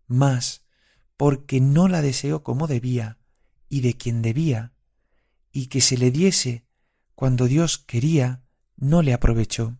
mas 0.06 0.64
porque 1.16 1.60
no 1.60 1.88
la 1.88 2.02
deseó 2.02 2.42
como 2.42 2.66
debía 2.66 3.18
y 3.68 3.80
de 3.80 3.96
quien 3.96 4.22
debía, 4.22 4.72
y 5.50 5.66
que 5.66 5.80
se 5.80 5.96
le 5.96 6.10
diese 6.10 6.66
cuando 7.14 7.46
Dios 7.46 7.78
quería, 7.78 8.42
no 8.76 9.02
le 9.02 9.14
aprovechó. 9.14 9.76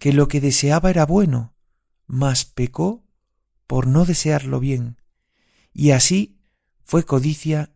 Que 0.00 0.12
lo 0.12 0.26
que 0.26 0.40
deseaba 0.40 0.90
era 0.90 1.06
bueno, 1.06 1.54
mas 2.06 2.44
pecó 2.44 3.06
por 3.68 3.86
no 3.86 4.04
desearlo 4.04 4.58
bien, 4.58 5.00
y 5.72 5.92
así 5.92 6.40
fue 6.82 7.04
codicia 7.04 7.72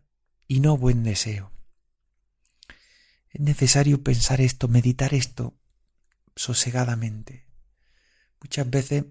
y 0.47 0.59
no 0.59 0.75
buen 0.75 1.03
deseo. 1.03 1.53
Es 3.29 3.39
necesario 3.39 4.03
pensar 4.03 4.41
esto, 4.41 4.67
meditar 4.67 5.13
esto 5.13 5.57
sosegadamente. 6.35 7.47
Muchas 8.41 8.69
veces 8.69 9.05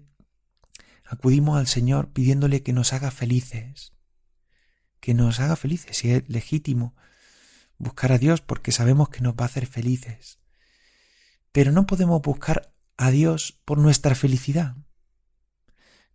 acudimos 1.05 1.57
al 1.57 1.67
Señor 1.67 2.11
pidiéndole 2.11 2.63
que 2.63 2.73
nos 2.73 2.93
haga 2.93 3.11
felices, 3.11 3.93
que 4.99 5.13
nos 5.13 5.39
haga 5.39 5.55
felices, 5.55 5.97
si 5.97 6.11
es 6.11 6.27
legítimo 6.27 6.95
buscar 7.77 8.11
a 8.11 8.17
Dios 8.17 8.41
porque 8.41 8.71
sabemos 8.71 9.09
que 9.09 9.21
nos 9.21 9.35
va 9.35 9.45
a 9.45 9.47
hacer 9.47 9.67
felices. 9.67 10.39
Pero 11.51 11.71
no 11.71 11.87
podemos 11.87 12.21
buscar 12.21 12.74
a 12.97 13.11
Dios 13.11 13.59
por 13.65 13.77
nuestra 13.77 14.15
felicidad. 14.15 14.75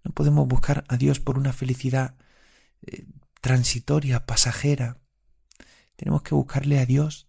No 0.05 0.13
podemos 0.13 0.47
buscar 0.49 0.85
a 0.89 0.97
Dios 0.97 1.21
por 1.21 1.39
una 1.39 1.53
felicidad 1.53 2.17
eh, 2.87 3.07
transitoria, 3.41 4.27
pasajera. 4.27 5.01
Tenemos 5.97 6.23
que 6.23 6.35
buscarle 6.35 6.79
a 6.79 6.87
Dios 6.87 7.29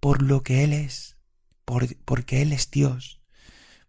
por 0.00 0.22
lo 0.22 0.42
que 0.42 0.64
Él 0.64 0.72
es, 0.72 1.16
por, 1.64 1.96
porque 2.04 2.42
Él 2.42 2.52
es 2.52 2.70
Dios, 2.70 3.22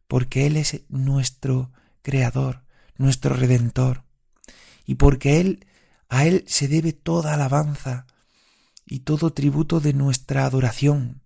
porque 0.07 0.47
Él 0.47 0.55
es 0.55 0.81
nuestro 0.89 1.71
Creador, 2.01 2.63
nuestro 2.95 3.35
Redentor, 3.35 4.05
y 4.85 4.95
porque 4.95 5.41
Él, 5.41 5.67
a 6.07 6.25
Él 6.25 6.45
se 6.47 6.69
debe 6.69 6.93
toda 6.93 7.33
alabanza, 7.33 8.07
y 8.87 8.99
todo 8.99 9.33
tributo 9.33 9.79
de 9.81 9.93
nuestra 9.93 10.45
adoración, 10.45 11.21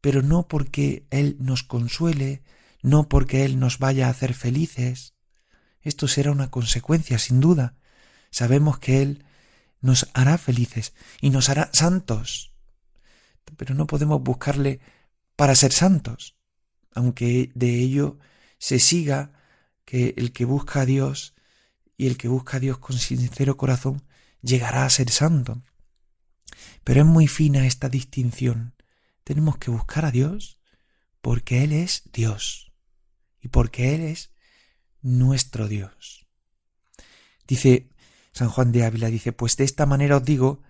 pero 0.00 0.22
no 0.22 0.46
porque 0.46 1.06
Él 1.10 1.36
nos 1.40 1.64
consuele, 1.64 2.42
no 2.82 3.08
porque 3.08 3.44
Él 3.44 3.58
nos 3.58 3.78
vaya 3.78 4.08
a 4.08 4.10
hacer 4.10 4.34
felices. 4.34 5.14
Esto 5.80 6.08
será 6.08 6.32
una 6.32 6.50
consecuencia, 6.50 7.18
sin 7.18 7.40
duda. 7.40 7.76
Sabemos 8.30 8.78
que 8.78 9.02
Él 9.02 9.24
nos 9.80 10.08
hará 10.14 10.36
felices 10.36 10.94
y 11.20 11.30
nos 11.30 11.48
hará 11.48 11.70
santos, 11.72 12.52
pero 13.56 13.74
no 13.74 13.86
podemos 13.86 14.22
buscarle 14.22 14.80
para 15.36 15.54
ser 15.56 15.72
santos, 15.72 16.36
aunque 16.94 17.50
de 17.54 17.78
ello 17.80 18.18
se 18.58 18.78
siga 18.78 19.32
que 19.84 20.14
el 20.16 20.32
que 20.32 20.44
busca 20.44 20.82
a 20.82 20.86
Dios 20.86 21.34
y 21.96 22.06
el 22.06 22.16
que 22.16 22.28
busca 22.28 22.58
a 22.58 22.60
Dios 22.60 22.78
con 22.78 22.96
sincero 22.96 23.56
corazón 23.56 24.04
llegará 24.40 24.84
a 24.84 24.90
ser 24.90 25.10
santo. 25.10 25.62
Pero 26.84 27.00
es 27.00 27.06
muy 27.06 27.26
fina 27.26 27.66
esta 27.66 27.88
distinción. 27.88 28.74
Tenemos 29.24 29.58
que 29.58 29.70
buscar 29.70 30.04
a 30.04 30.10
Dios 30.10 30.60
porque 31.20 31.64
Él 31.64 31.72
es 31.72 32.04
Dios 32.12 32.71
y 33.42 33.48
porque 33.48 33.94
Él 33.94 34.02
es 34.02 34.30
nuestro 35.02 35.68
Dios. 35.68 36.26
Dice 37.46 37.90
San 38.32 38.48
Juan 38.48 38.72
de 38.72 38.84
Ávila, 38.84 39.08
dice, 39.08 39.32
pues 39.32 39.56
de 39.56 39.64
esta 39.64 39.84
manera 39.84 40.16
os 40.16 40.24
digo 40.24 40.62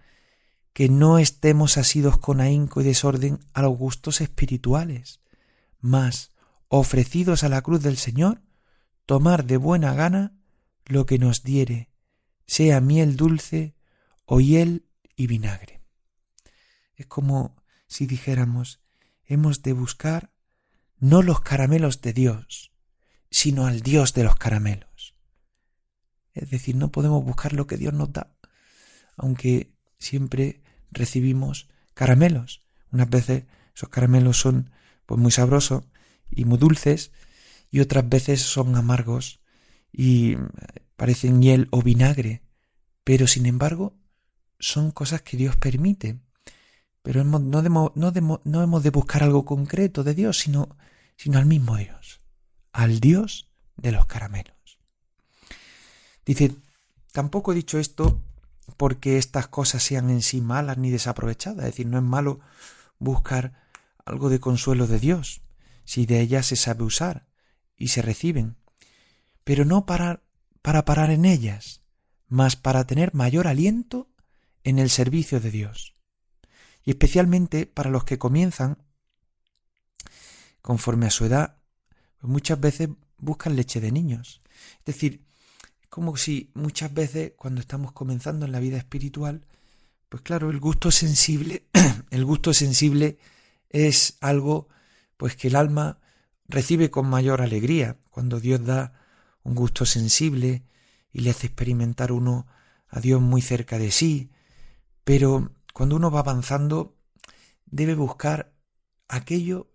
que 0.73 0.89
no 0.89 1.19
estemos 1.19 1.77
asidos 1.77 2.19
con 2.19 2.41
ahínco 2.41 2.81
y 2.81 2.85
desorden 2.85 3.39
a 3.53 3.63
los 3.63 3.77
gustos 3.77 4.21
espirituales, 4.21 5.21
mas 5.81 6.33
ofrecidos 6.69 7.45
a 7.45 7.49
la 7.49 7.61
cruz 7.61 7.83
del 7.83 7.99
Señor, 7.99 8.43
tomar 9.07 9.45
de 9.45 9.59
buena 9.59 9.95
gana 9.95 10.35
lo 10.87 11.07
que 11.07 11.19
nos 11.19 11.43
diere, 11.43 11.91
sea 12.47 12.81
miel 12.81 13.17
dulce 13.17 13.77
o 14.25 14.41
hiel 14.41 14.89
y 15.15 15.27
vinagre. 15.27 15.83
Es 16.97 17.07
como 17.07 17.63
si 17.87 18.07
dijéramos, 18.07 18.81
hemos 19.25 19.63
de 19.63 19.75
buscar 19.75 20.32
no 21.03 21.21
los 21.21 21.41
caramelos 21.41 22.01
de 22.01 22.13
Dios, 22.13 22.71
sino 23.29 23.67
al 23.67 23.81
Dios 23.81 24.15
de 24.15 24.23
los 24.23 24.37
caramelos. 24.37 25.17
Es 26.33 26.49
decir, 26.49 26.77
no 26.77 26.93
podemos 26.93 27.25
buscar 27.25 27.55
lo 27.55 27.67
que 27.67 27.77
Dios 27.77 27.93
nos 27.93 28.13
da, 28.13 28.37
aunque 29.17 29.75
siempre 29.99 30.63
recibimos 30.93 31.69
caramelos. 31.95 32.63
Unas 32.93 33.11
veces 33.11 33.47
esos 33.75 33.89
caramelos 33.89 34.39
son 34.39 34.71
pues 35.05 35.21
muy 35.21 35.33
sabrosos 35.33 35.83
y 36.31 36.45
muy 36.45 36.57
dulces, 36.57 37.11
y 37.69 37.81
otras 37.81 38.09
veces 38.09 38.41
son 38.41 38.77
amargos 38.77 39.41
y 39.91 40.37
parecen 40.95 41.41
miel 41.41 41.67
o 41.73 41.83
vinagre, 41.83 42.43
pero 43.03 43.27
sin 43.27 43.47
embargo 43.47 43.97
son 44.61 44.93
cosas 44.93 45.23
que 45.23 45.37
Dios 45.37 45.57
permite. 45.57 46.21
Pero 47.03 47.25
no, 47.25 47.41
no 47.41 48.63
hemos 48.63 48.83
de 48.85 48.91
buscar 48.91 49.25
algo 49.25 49.45
concreto 49.45 50.05
de 50.05 50.15
Dios, 50.15 50.39
sino, 50.39 50.77
sino 51.23 51.39
al 51.39 51.47
mismo 51.47 51.77
Dios, 51.77 52.21
al 52.73 52.99
Dios 52.99 53.49
de 53.77 53.93
los 53.93 54.07
caramelos. 54.07 54.81
Dice, 56.27 56.57
tampoco 57.13 57.53
he 57.53 57.55
dicho 57.55 57.79
esto 57.79 58.21
porque 58.77 59.19
estas 59.19 59.47
cosas 59.47 59.85
sean 59.85 60.11
en 60.11 60.21
sí 60.21 60.41
malas 60.41 60.79
ni 60.79 60.91
desaprovechadas, 60.91 61.61
es 61.61 61.67
decir, 61.67 61.87
no 61.87 61.99
es 61.99 62.03
malo 62.03 62.41
buscar 62.99 63.53
algo 64.05 64.31
de 64.31 64.41
consuelo 64.41 64.89
de 64.89 64.99
Dios, 64.99 65.43
si 65.85 66.07
de 66.07 66.21
ellas 66.21 66.47
se 66.47 66.57
sabe 66.57 66.83
usar 66.83 67.29
y 67.77 67.89
se 67.89 68.03
reciben, 68.03 68.57
pero 69.45 69.65
no 69.65 69.87
para, 69.87 70.25
para 70.61 70.85
parar 70.85 71.11
en 71.11 71.25
ellas, 71.25 71.83
mas 72.27 72.57
para 72.57 72.85
tener 72.85 73.15
mayor 73.15 73.47
aliento 73.47 74.11
en 74.65 74.81
el 74.81 74.91
servicio 74.91 75.39
de 75.39 75.53
Dios. 75.53 75.95
Y 76.83 76.91
especialmente 76.91 77.67
para 77.67 77.91
los 77.91 78.03
que 78.03 78.19
comienzan, 78.19 78.79
conforme 80.63 81.07
a 81.07 81.11
su 81.11 81.25
edad, 81.25 81.59
pues 82.19 82.31
muchas 82.31 82.59
veces 82.59 82.89
buscan 83.19 83.57
leche 83.57 83.81
de 83.81 83.93
niños. 83.93 84.41
Es 84.79 84.85
decir, 84.87 85.25
como 85.89 86.17
si 86.17 86.51
muchas 86.55 86.95
veces 86.95 87.33
cuando 87.37 87.61
estamos 87.61 87.93
comenzando 87.93 88.47
en 88.47 88.53
la 88.53 88.61
vida 88.61 88.79
espiritual, 88.79 89.45
pues 90.09 90.23
claro, 90.23 90.51
el 90.51 90.61
gusto 90.61 90.91
sensible, 90.91 91.67
el 92.11 92.25
gusto 92.25 92.55
sensible 92.55 93.19
es 93.69 94.17
algo 94.21 94.69
pues 95.17 95.37
que 95.37 95.49
el 95.49 95.57
alma 95.57 96.01
recibe 96.49 96.91
con 96.91 97.09
mayor 97.09 97.43
alegría 97.43 97.99
cuando 98.11 98.41
Dios 98.41 98.65
da 98.65 98.93
un 99.43 99.55
gusto 99.55 99.87
sensible 99.87 100.65
y 101.13 101.21
le 101.21 101.31
hace 101.31 101.47
experimentar 101.47 102.13
uno 102.13 102.47
a 102.89 103.01
Dios 103.01 103.21
muy 103.21 103.41
cerca 103.41 103.79
de 103.79 103.91
sí, 103.91 104.31
pero 105.05 105.53
cuando 105.73 105.97
uno 105.97 106.11
va 106.11 106.21
avanzando 106.21 106.97
debe 107.67 107.95
buscar 107.95 108.53
aquello 109.09 109.72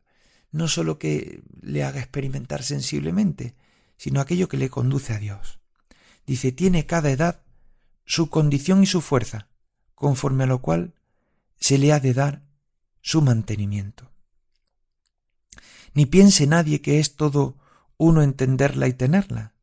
no 0.51 0.67
solo 0.67 0.97
que 0.97 1.43
le 1.61 1.83
haga 1.83 1.99
experimentar 1.99 2.63
sensiblemente, 2.63 3.55
sino 3.97 4.21
aquello 4.21 4.47
que 4.47 4.57
le 4.57 4.69
conduce 4.69 5.13
a 5.13 5.19
Dios. 5.19 5.59
Dice, 6.25 6.51
tiene 6.51 6.85
cada 6.85 7.09
edad 7.09 7.41
su 8.05 8.29
condición 8.29 8.83
y 8.83 8.85
su 8.85 9.01
fuerza, 9.01 9.47
conforme 9.95 10.43
a 10.43 10.47
lo 10.47 10.61
cual 10.61 10.93
se 11.59 11.77
le 11.77 11.91
ha 11.93 11.99
de 11.99 12.13
dar 12.13 12.43
su 13.01 13.21
mantenimiento. 13.21 14.11
Ni 15.93 16.05
piense 16.05 16.45
nadie 16.47 16.81
que 16.81 16.99
es 16.99 17.15
todo 17.15 17.57
uno 17.97 18.21
entenderla 18.21 18.87
y 18.87 18.93
tenerla. 18.93 19.53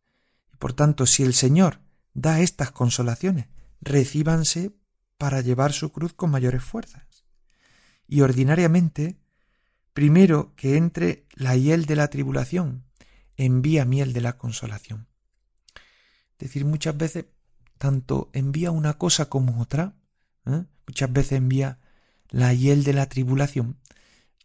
Por 0.59 0.73
tanto, 0.73 1.07
si 1.07 1.23
el 1.23 1.35
Señor 1.35 1.81
da 2.15 2.41
estas 2.41 2.71
consolaciones, 2.73 3.47
recíbanse 3.81 4.73
para 5.19 5.41
llevar 5.41 5.73
su 5.73 5.93
cruz 5.93 6.13
con 6.13 6.31
mayores 6.31 6.65
fuerzas. 6.65 7.25
Y 8.07 8.23
ordinariamente, 8.23 9.17
primero 9.95 10.53
que 10.57 10.77
entre 10.77 11.27
la 11.35 11.57
hiel 11.57 11.87
de 11.87 11.97
la 11.97 12.09
tribulación, 12.09 12.85
envía 13.37 13.85
miel 13.85 14.13
de 14.13 14.21
la 14.21 14.37
consolación. 14.37 15.09
Es 16.33 16.49
decir, 16.49 16.65
muchas 16.65 16.97
veces 16.97 17.27
tanto 17.79 18.29
envía 18.33 18.71
una 18.71 18.99
cosa 18.99 19.29
como 19.29 19.61
otra, 19.63 19.95
¿eh? 20.47 20.65
muchas 20.87 21.13
veces 21.13 21.33
envía 21.33 21.79
la 22.29 22.53
hiel 22.53 22.85
de 22.85 22.93
la 22.93 23.09
tribulación 23.09 23.79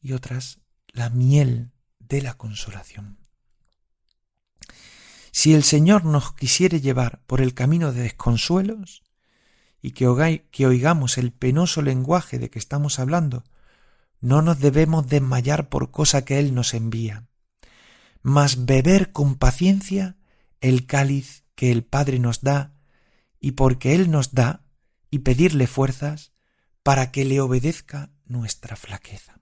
y 0.01 0.13
otras 0.13 0.59
la 0.93 1.09
miel 1.09 1.71
de 1.99 2.21
la 2.21 2.35
consolación. 2.35 3.17
Si 5.31 5.53
el 5.53 5.63
Señor 5.63 6.05
nos 6.05 6.33
quisiere 6.33 6.81
llevar 6.81 7.21
por 7.25 7.41
el 7.41 7.53
camino 7.53 7.91
de 7.91 8.01
desconsuelos 8.01 9.03
y 9.81 9.91
que, 9.91 10.45
que 10.51 10.67
oigamos 10.67 11.17
el 11.17 11.31
penoso 11.31 11.81
lenguaje 11.81 12.39
de 12.39 12.49
que 12.49 12.59
estamos 12.59 12.99
hablando, 12.99 13.43
no 14.21 14.41
nos 14.41 14.59
debemos 14.59 15.07
desmayar 15.07 15.69
por 15.69 15.91
cosa 15.91 16.25
que 16.25 16.39
Él 16.39 16.53
nos 16.53 16.73
envía, 16.73 17.27
mas 18.21 18.65
beber 18.65 19.11
con 19.11 19.35
paciencia 19.35 20.17
el 20.61 20.85
cáliz 20.85 21.45
que 21.55 21.71
el 21.71 21.83
Padre 21.83 22.19
nos 22.19 22.41
da 22.41 22.73
y 23.39 23.51
porque 23.51 23.95
Él 23.95 24.11
nos 24.11 24.33
da 24.33 24.65
y 25.09 25.19
pedirle 25.19 25.67
fuerzas 25.67 26.33
para 26.83 27.11
que 27.11 27.25
le 27.25 27.41
obedezca 27.41 28.11
nuestra 28.25 28.75
flaqueza. 28.75 29.39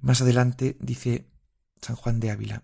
Más 0.00 0.20
adelante 0.20 0.76
dice 0.80 1.26
San 1.80 1.96
Juan 1.96 2.20
de 2.20 2.30
Ávila, 2.30 2.62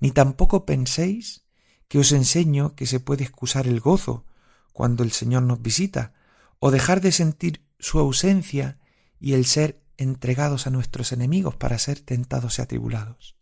ni 0.00 0.10
tampoco 0.10 0.66
penséis 0.66 1.44
que 1.88 1.98
os 1.98 2.12
enseño 2.12 2.74
que 2.74 2.86
se 2.86 3.00
puede 3.00 3.24
excusar 3.24 3.66
el 3.66 3.80
gozo 3.80 4.24
cuando 4.72 5.04
el 5.04 5.12
Señor 5.12 5.42
nos 5.42 5.62
visita, 5.62 6.14
o 6.58 6.70
dejar 6.70 7.00
de 7.00 7.12
sentir 7.12 7.66
su 7.78 7.98
ausencia 7.98 8.78
y 9.22 9.34
el 9.34 9.46
ser 9.46 9.80
entregados 9.98 10.66
a 10.66 10.70
nuestros 10.70 11.12
enemigos 11.12 11.54
para 11.54 11.78
ser 11.78 12.00
tentados 12.00 12.58
y 12.58 12.62
atribulados. 12.62 13.36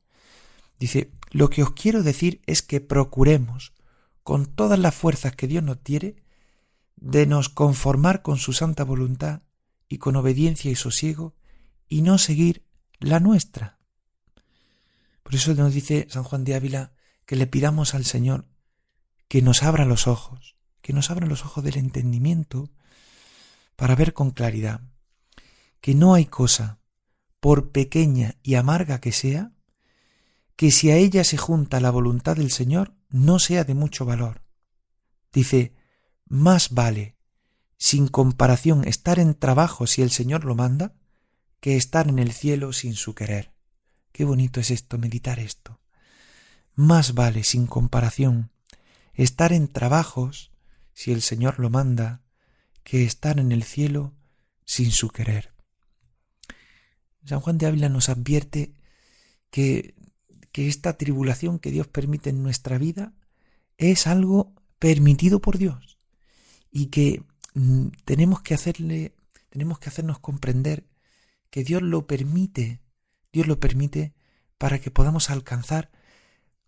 Dice, 0.79 1.11
lo 1.31 1.49
que 1.49 1.63
os 1.63 1.73
quiero 1.73 2.03
decir 2.03 2.43
es 2.45 2.61
que 2.61 2.83
procuremos, 2.83 3.73
con 4.23 4.45
todas 4.45 4.79
las 4.79 4.95
fuerzas 4.95 5.35
que 5.35 5.47
Dios 5.47 5.65
nos 5.65 5.83
diere, 5.83 6.23
de 6.97 7.27
nos 7.27 7.49
conformar 7.49 8.21
con 8.21 8.37
su 8.37 8.53
santa 8.53 8.85
voluntad 8.85 9.41
y 9.89 9.97
con 9.97 10.17
obediencia 10.17 10.71
y 10.71 10.75
sosiego, 10.75 11.35
y 11.89 12.03
no 12.03 12.19
seguir 12.19 12.67
la 12.99 13.19
nuestra. 13.19 13.79
Por 15.23 15.35
eso 15.35 15.55
nos 15.55 15.73
dice 15.73 16.07
San 16.11 16.25
Juan 16.25 16.45
de 16.45 16.57
Ávila 16.57 16.93
que 17.25 17.37
le 17.37 17.47
pidamos 17.47 17.95
al 17.95 18.05
Señor 18.05 18.47
que 19.29 19.41
nos 19.41 19.63
abra 19.63 19.87
los 19.87 20.07
ojos, 20.07 20.57
que 20.83 20.93
nos 20.93 21.11
abra 21.11 21.27
los 21.27 21.43
ojos 21.47 21.65
del 21.65 21.79
entendimiento 21.79 22.71
para 23.77 23.95
ver 23.95 24.13
con 24.13 24.33
claridad 24.33 24.83
que 25.81 25.95
no 25.95 26.15
hay 26.15 26.27
cosa, 26.27 26.81
por 27.41 27.73
pequeña 27.73 28.37
y 28.43 28.55
amarga 28.55 29.01
que 29.01 29.13
sea, 29.13 29.53
que 30.57 30.71
si 30.71 30.91
a 30.91 30.97
ella 30.97 31.25
se 31.25 31.39
junta 31.39 31.81
la 31.81 31.91
voluntad 31.91 32.37
del 32.37 32.51
Señor, 32.51 32.95
no 33.09 33.39
sea 33.39 33.65
de 33.65 33.75
mucho 33.75 34.05
valor. 34.05 34.43
Dice, 35.33 35.75
más 36.27 36.71
vale, 36.71 37.17
sin 37.79 38.09
comparación, 38.09 38.87
estar 38.87 39.19
en 39.19 39.35
trabajo 39.35 39.87
si 39.87 40.03
el 40.03 40.11
Señor 40.11 40.45
lo 40.45 40.55
manda, 40.55 40.95
que 41.61 41.77
estar 41.77 42.09
en 42.09 42.19
el 42.19 42.33
cielo 42.33 42.73
sin 42.73 42.95
su 42.95 43.15
querer. 43.15 43.55
Qué 44.13 44.25
bonito 44.25 44.61
es 44.61 44.71
esto, 44.71 44.99
meditar 44.99 45.39
esto. 45.39 45.81
Más 46.75 47.15
vale, 47.15 47.43
sin 47.43 47.67
comparación, 47.67 48.53
estar 49.15 49.53
en 49.53 49.69
trabajos, 49.69 50.53
si 50.93 51.13
el 51.13 51.23
Señor 51.23 51.59
lo 51.59 51.71
manda, 51.71 52.23
que 52.83 53.05
estar 53.05 53.39
en 53.39 53.53
el 53.53 53.63
cielo 53.63 54.15
sin 54.65 54.91
su 54.91 55.09
querer. 55.09 55.50
San 57.25 57.41
Juan 57.41 57.59
de 57.59 57.67
Ávila 57.67 57.89
nos 57.89 58.09
advierte 58.09 58.73
que 59.51 59.95
que 60.53 60.69
esta 60.69 60.97
tribulación 60.97 61.59
que 61.59 61.71
Dios 61.71 61.87
permite 61.87 62.31
en 62.31 62.43
nuestra 62.43 62.79
vida 62.79 63.13
es 63.79 64.07
algo 64.07 64.53
permitido 64.79 65.41
por 65.41 65.59
Dios 65.59 65.99
y 66.71 66.87
que 66.87 67.23
mm, 67.55 67.89
tenemos 68.05 68.43
que 68.43 68.55
hacerle 68.55 69.15
tenemos 69.49 69.79
que 69.79 69.89
hacernos 69.89 70.19
comprender 70.19 70.87
que 71.51 71.65
Dios 71.65 71.83
lo 71.83 72.07
permite, 72.07 72.81
Dios 73.33 73.49
lo 73.49 73.59
permite 73.59 74.15
para 74.59 74.79
que 74.79 74.93
podamos 74.93 75.31
alcanzar 75.31 75.91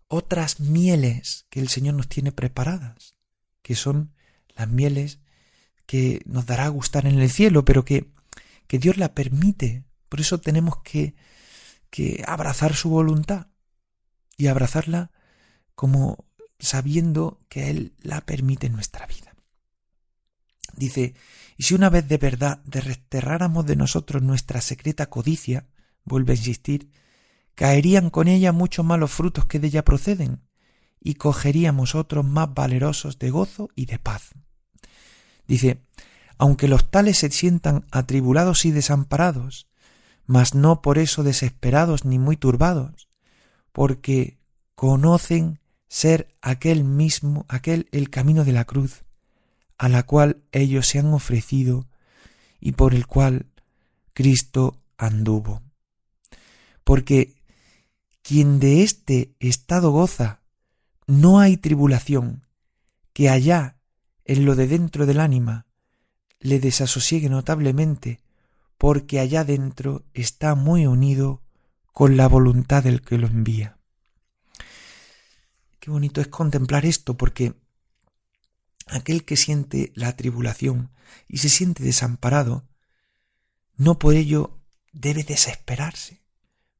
otras 0.09 0.59
mieles 0.59 1.45
que 1.49 1.61
el 1.61 1.69
Señor 1.69 1.93
nos 1.95 2.09
tiene 2.09 2.33
preparadas, 2.33 3.15
que 3.61 3.75
son 3.75 4.13
las 4.55 4.67
mieles 4.67 5.19
que 5.85 6.21
nos 6.25 6.45
dará 6.45 6.65
a 6.65 6.69
gustar 6.69 7.05
en 7.07 7.19
el 7.19 7.29
cielo, 7.29 7.63
pero 7.63 7.85
que, 7.85 8.11
que 8.67 8.79
Dios 8.79 8.97
la 8.97 9.13
permite. 9.13 9.85
Por 10.13 10.21
eso 10.21 10.37
tenemos 10.37 10.77
que, 10.83 11.15
que 11.89 12.23
abrazar 12.27 12.75
su 12.75 12.91
voluntad 12.91 13.47
y 14.37 14.45
abrazarla 14.45 15.09
como 15.73 16.27
sabiendo 16.59 17.41
que 17.49 17.71
Él 17.71 17.95
la 17.99 18.21
permite 18.21 18.67
en 18.67 18.73
nuestra 18.73 19.07
vida. 19.07 19.33
Dice, 20.75 21.15
y 21.57 21.63
si 21.63 21.73
una 21.73 21.89
vez 21.89 22.07
de 22.07 22.19
verdad 22.19 22.59
desterráramos 22.63 23.65
de 23.65 23.75
nosotros 23.75 24.21
nuestra 24.21 24.61
secreta 24.61 25.07
codicia, 25.07 25.65
vuelve 26.03 26.33
a 26.33 26.35
insistir, 26.35 26.91
caerían 27.55 28.11
con 28.11 28.27
ella 28.27 28.51
muchos 28.51 28.85
malos 28.85 29.09
frutos 29.09 29.45
que 29.45 29.57
de 29.57 29.69
ella 29.69 29.83
proceden, 29.83 30.43
y 30.99 31.15
cogeríamos 31.15 31.95
otros 31.95 32.23
más 32.23 32.53
valerosos 32.53 33.17
de 33.17 33.31
gozo 33.31 33.69
y 33.73 33.87
de 33.87 33.97
paz. 33.97 34.29
Dice, 35.47 35.81
aunque 36.37 36.67
los 36.67 36.91
tales 36.91 37.17
se 37.17 37.31
sientan 37.31 37.87
atribulados 37.89 38.65
y 38.65 38.69
desamparados, 38.69 39.72
mas 40.25 40.55
no 40.55 40.81
por 40.81 40.97
eso 40.97 41.23
desesperados 41.23 42.05
ni 42.05 42.19
muy 42.19 42.37
turbados, 42.37 43.09
porque 43.71 44.37
conocen 44.75 45.59
ser 45.87 46.35
aquel 46.41 46.83
mismo, 46.83 47.45
aquel 47.49 47.87
el 47.91 48.09
camino 48.09 48.43
de 48.43 48.53
la 48.53 48.65
cruz, 48.65 49.03
a 49.77 49.89
la 49.89 50.03
cual 50.03 50.43
ellos 50.51 50.87
se 50.87 50.99
han 50.99 51.13
ofrecido 51.13 51.87
y 52.59 52.71
por 52.73 52.93
el 52.93 53.05
cual 53.05 53.47
Cristo 54.13 54.81
anduvo. 54.97 55.61
Porque 56.83 57.35
quien 58.21 58.59
de 58.59 58.83
este 58.83 59.35
estado 59.39 59.91
goza, 59.91 60.41
no 61.05 61.39
hay 61.39 61.57
tribulación 61.57 62.47
que 63.11 63.29
allá, 63.29 63.77
en 64.25 64.45
lo 64.45 64.55
de 64.55 64.67
dentro 64.67 65.05
del 65.05 65.19
ánima, 65.19 65.67
le 66.39 66.59
desasosiegue 66.59 67.29
notablemente, 67.29 68.21
porque 68.83 69.21
allá 69.21 69.45
dentro 69.45 70.03
está 70.13 70.55
muy 70.55 70.87
unido 70.87 71.41
con 71.93 72.17
la 72.17 72.27
voluntad 72.27 72.83
del 72.83 73.01
que 73.01 73.17
lo 73.17 73.27
envía. 73.27 73.79
Qué 75.79 75.89
bonito 75.89 76.19
es 76.19 76.27
contemplar 76.27 76.85
esto, 76.85 77.15
porque 77.15 77.53
aquel 78.87 79.23
que 79.23 79.37
siente 79.37 79.93
la 79.95 80.17
tribulación 80.17 80.91
y 81.29 81.37
se 81.37 81.47
siente 81.47 81.81
desamparado, 81.81 82.67
no 83.77 83.99
por 83.99 84.15
ello 84.15 84.59
debe 84.91 85.23
desesperarse, 85.23 86.21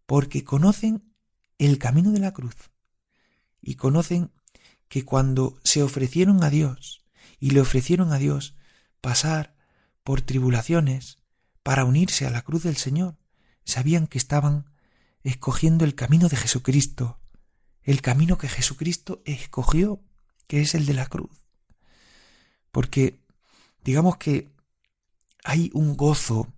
porque 0.06 0.44
conocen 0.44 1.16
el 1.58 1.78
camino 1.78 2.12
de 2.12 2.20
la 2.20 2.34
cruz 2.34 2.70
y 3.62 3.76
conocen 3.76 4.34
que 4.90 5.06
cuando 5.06 5.58
se 5.64 5.82
ofrecieron 5.82 6.44
a 6.44 6.50
Dios 6.50 7.06
y 7.40 7.52
le 7.52 7.62
ofrecieron 7.62 8.12
a 8.12 8.18
Dios 8.18 8.58
pasar 9.00 9.56
por 10.04 10.20
tribulaciones 10.20 11.23
para 11.64 11.86
unirse 11.86 12.28
a 12.28 12.30
la 12.30 12.42
cruz 12.42 12.64
del 12.64 12.78
Señor, 12.78 13.18
sabían 13.64 14.08
que 14.08 14.18
estaban 14.18 14.70
escogiendo 15.24 15.86
el 15.86 15.96
camino 15.96 16.28
de 16.28 16.36
Jesucristo, 16.36 17.20
el 17.82 18.02
camino 18.02 18.38
que 18.38 18.50
Jesucristo 18.50 19.22
escogió, 19.26 20.02
que 20.48 20.62
es 20.62 20.76
el 20.76 20.86
de 20.86 20.94
la 20.94 21.08
cruz. 21.08 21.42
Porque 22.72 23.22
digamos 23.84 24.18
que 24.18 24.52
hay 25.44 25.70
un 25.74 25.96
gozo, 25.96 26.54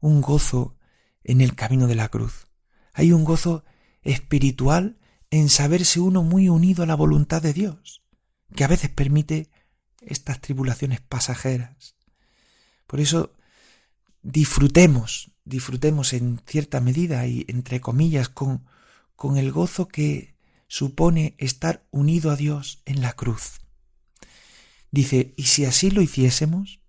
un 0.00 0.20
gozo 0.20 0.76
en 1.24 1.40
el 1.40 1.54
camino 1.54 1.86
de 1.86 1.94
la 1.96 2.08
cruz. 2.08 2.46
Hay 2.92 3.12
un 3.12 3.24
gozo 3.24 3.64
espiritual 4.02 4.98
en 5.30 5.48
saberse 5.48 6.00
uno 6.00 6.22
muy 6.22 6.48
unido 6.48 6.84
a 6.84 6.86
la 6.86 6.94
voluntad 6.94 7.42
de 7.42 7.52
Dios, 7.52 8.02
que 8.54 8.64
a 8.64 8.68
veces 8.68 8.90
permite 8.90 9.50
estas 10.00 10.40
tribulaciones 10.40 11.00
pasajeras. 11.00 11.96
Por 12.86 13.00
eso 13.00 13.32
disfrutemos, 14.26 15.30
disfrutemos 15.44 16.12
en 16.12 16.40
cierta 16.46 16.80
medida 16.80 17.26
y 17.28 17.44
entre 17.48 17.80
comillas 17.80 18.28
con, 18.28 18.66
con 19.14 19.36
el 19.36 19.52
gozo 19.52 19.86
que 19.86 20.34
supone 20.66 21.36
estar 21.38 21.86
unido 21.92 22.32
a 22.32 22.36
Dios 22.36 22.82
en 22.86 23.00
la 23.02 23.12
cruz. 23.12 23.60
Dice, 24.90 25.32
y 25.36 25.44
si 25.44 25.64
así 25.64 25.90
lo 25.90 26.02
hiciésemos, 26.02 26.80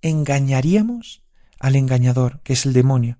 engañaríamos 0.00 1.24
al 1.58 1.74
engañador, 1.74 2.40
que 2.42 2.52
es 2.52 2.66
el 2.66 2.72
demonio, 2.72 3.18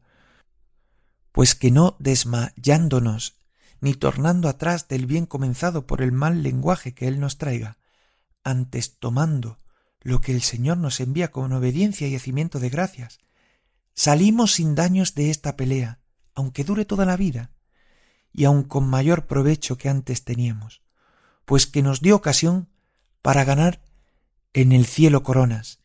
pues 1.33 1.57
que 1.57 1.72
no 1.72 1.96
desmayándonos 1.98 3.40
ni 3.81 3.94
tornando 3.94 4.48
atrás 4.48 4.87
del 4.87 5.07
bien 5.07 5.26
comenzado 5.26 5.87
por 5.87 6.02
el 6.02 6.12
mal 6.12 6.42
lenguaje 6.42 6.94
que 6.94 7.09
él 7.09 7.18
nos 7.18 7.37
traiga, 7.37 7.79
antes 8.44 8.98
tomando 8.98 9.59
lo 10.02 10.20
que 10.20 10.33
el 10.33 10.42
Señor 10.42 10.79
nos 10.79 11.00
envía 11.00 11.33
con 11.33 11.52
obediencia 11.52 12.07
y 12.07 12.14
hacimiento 12.14 12.61
de 12.61 12.68
gracias, 12.70 13.18
salimos 13.96 14.52
sin 14.52 14.74
daños 14.74 15.14
de 15.14 15.30
esta 15.30 15.56
pelea, 15.56 15.98
aunque 16.35 16.62
dure 16.62 16.85
toda 16.85 17.06
la 17.06 17.16
vida, 17.16 17.50
y 18.32 18.44
aun 18.44 18.62
con 18.62 18.87
mayor 18.88 19.26
provecho 19.26 19.78
que 19.78 19.88
antes 19.88 20.22
teníamos, 20.22 20.82
pues 21.46 21.66
que 21.66 21.82
nos 21.82 22.00
dio 22.00 22.14
ocasión 22.14 22.68
para 23.22 23.44
ganar 23.44 23.82
en 24.52 24.72
el 24.72 24.87
cielo 24.87 25.22
coronas, 25.22 25.80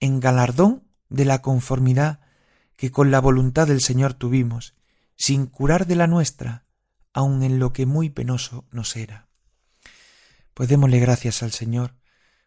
en 0.00 0.20
galardón 0.20 0.84
de 1.08 1.24
la 1.24 1.40
conformidad 1.40 2.20
que 2.76 2.90
con 2.90 3.10
la 3.12 3.20
voluntad 3.20 3.68
del 3.68 3.80
Señor 3.80 4.14
tuvimos, 4.14 4.74
sin 5.16 5.46
curar 5.46 5.86
de 5.86 5.94
la 5.94 6.08
nuestra, 6.08 6.66
aun 7.12 7.44
en 7.44 7.60
lo 7.60 7.72
que 7.72 7.86
muy 7.86 8.10
penoso 8.10 8.66
nos 8.72 8.96
era. 8.96 9.28
Pues 10.54 10.68
démosle 10.68 10.98
gracias 10.98 11.42
al 11.42 11.52
Señor 11.52 11.94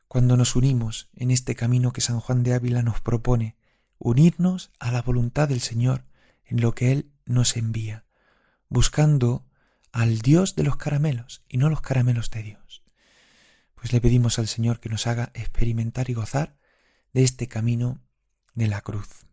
cuando 0.07 0.35
nos 0.35 0.55
unimos 0.55 1.09
en 1.15 1.31
este 1.31 1.55
camino 1.55 1.93
que 1.93 2.01
San 2.01 2.19
Juan 2.19 2.43
de 2.43 2.53
Ávila 2.53 2.83
nos 2.83 2.99
propone, 2.99 3.55
unirnos 3.97 4.71
a 4.79 4.91
la 4.91 5.01
voluntad 5.01 5.49
del 5.49 5.61
Señor 5.61 6.05
en 6.45 6.61
lo 6.61 6.73
que 6.73 6.91
Él 6.91 7.11
nos 7.25 7.57
envía, 7.57 8.05
buscando 8.69 9.45
al 9.91 10.19
Dios 10.19 10.55
de 10.55 10.63
los 10.63 10.77
caramelos 10.77 11.43
y 11.47 11.57
no 11.57 11.69
los 11.69 11.81
caramelos 11.81 12.29
de 12.29 12.43
Dios. 12.43 12.83
Pues 13.75 13.91
le 13.93 14.01
pedimos 14.01 14.39
al 14.39 14.47
Señor 14.47 14.79
que 14.79 14.89
nos 14.89 15.07
haga 15.07 15.31
experimentar 15.33 16.09
y 16.09 16.13
gozar 16.13 16.57
de 17.13 17.23
este 17.23 17.47
camino 17.47 18.03
de 18.53 18.67
la 18.67 18.81
cruz. 18.81 19.25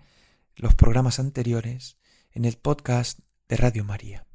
los 0.57 0.73
programas 0.73 1.19
anteriores 1.19 1.97
en 2.31 2.43
el 2.43 2.57
podcast 2.57 3.19
de 3.47 3.57
Radio 3.57 3.83
María. 3.83 4.25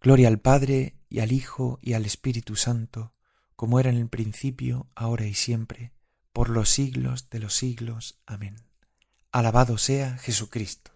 Gloria 0.00 0.28
al 0.28 0.40
Padre 0.40 0.96
y 1.10 1.20
al 1.20 1.32
Hijo 1.32 1.78
y 1.82 1.92
al 1.92 2.06
Espíritu 2.06 2.56
Santo, 2.56 3.12
como 3.56 3.78
era 3.78 3.90
en 3.90 3.96
el 3.96 4.08
principio, 4.08 4.88
ahora 4.94 5.26
y 5.26 5.34
siempre, 5.34 5.92
por 6.32 6.48
los 6.48 6.70
siglos 6.70 7.28
de 7.28 7.40
los 7.40 7.54
siglos. 7.54 8.18
Amén. 8.24 8.56
Alabado 9.32 9.76
sea 9.76 10.16
Jesucristo. 10.16 10.95